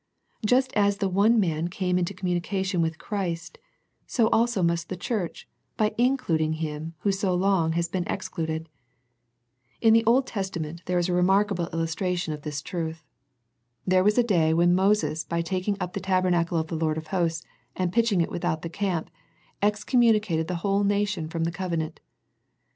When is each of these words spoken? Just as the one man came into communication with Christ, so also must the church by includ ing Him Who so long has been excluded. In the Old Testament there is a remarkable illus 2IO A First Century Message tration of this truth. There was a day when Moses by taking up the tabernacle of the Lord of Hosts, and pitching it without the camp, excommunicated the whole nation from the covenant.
Just 0.43 0.73
as 0.73 0.97
the 0.97 1.07
one 1.07 1.39
man 1.39 1.67
came 1.67 1.99
into 1.99 2.15
communication 2.15 2.81
with 2.81 2.97
Christ, 2.97 3.59
so 4.07 4.29
also 4.29 4.63
must 4.63 4.89
the 4.89 4.97
church 4.97 5.47
by 5.77 5.91
includ 5.95 6.41
ing 6.41 6.53
Him 6.53 6.95
Who 7.01 7.11
so 7.11 7.35
long 7.35 7.73
has 7.73 7.87
been 7.87 8.05
excluded. 8.07 8.67
In 9.79 9.93
the 9.93 10.03
Old 10.05 10.25
Testament 10.25 10.81
there 10.87 10.97
is 10.97 11.07
a 11.07 11.13
remarkable 11.13 11.67
illus 11.71 11.71
2IO 11.71 11.73
A 11.77 11.81
First 11.81 11.93
Century 11.93 12.09
Message 12.09 12.23
tration 12.23 12.33
of 12.33 12.41
this 12.41 12.61
truth. 12.63 13.03
There 13.85 14.03
was 14.03 14.17
a 14.17 14.23
day 14.23 14.55
when 14.55 14.73
Moses 14.73 15.23
by 15.23 15.43
taking 15.43 15.77
up 15.79 15.93
the 15.93 15.99
tabernacle 15.99 16.57
of 16.57 16.65
the 16.65 16.75
Lord 16.75 16.97
of 16.97 17.05
Hosts, 17.13 17.45
and 17.75 17.93
pitching 17.93 18.21
it 18.21 18.31
without 18.31 18.63
the 18.63 18.69
camp, 18.69 19.11
excommunicated 19.61 20.47
the 20.47 20.55
whole 20.65 20.83
nation 20.83 21.27
from 21.29 21.43
the 21.43 21.51
covenant. 21.51 21.99